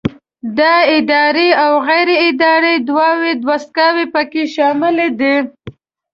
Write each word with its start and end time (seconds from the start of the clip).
دا 0.57 0.73
ارادي 0.95 1.49
او 1.63 1.71
غیر 1.87 2.09
ارادي 2.27 2.75
دواړه 2.89 3.31
دستګاوې 3.45 4.05
پکې 4.13 4.43
شاملې 4.55 5.09
دي. 5.19 5.35